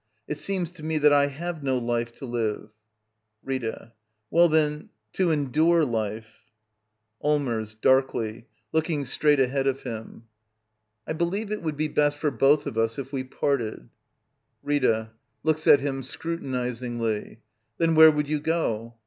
[0.27, 2.69] ]It seems to me that I have no life to live.
[3.43, 3.93] 'Rita.
[4.31, 6.41] Well, then, to endure life.
[7.23, 7.79] ^/Allmers.
[7.79, 11.09] [Darkly, looking straight ahead of lOI Digitized by VjOOQIC LITTLE EYOLF ^ Act iiL him.]
[11.09, 13.89] I believe it would be best for both of us if we parted.
[14.65, 15.09] RXTA.
[15.43, 17.37] [Looks at him scrutinizingly.]
[17.77, 18.95] Then where would you go?